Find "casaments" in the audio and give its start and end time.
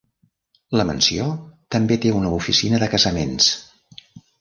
2.97-3.55